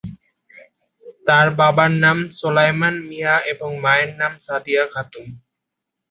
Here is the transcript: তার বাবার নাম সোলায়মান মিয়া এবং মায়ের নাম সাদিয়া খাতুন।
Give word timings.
তার 1.25 1.47
বাবার 1.59 1.91
নাম 2.03 2.17
সোলায়মান 2.39 2.95
মিয়া 3.09 3.35
এবং 3.51 3.69
মায়ের 3.83 4.11
নাম 4.21 4.33
সাদিয়া 4.45 4.83
খাতুন। 4.93 5.25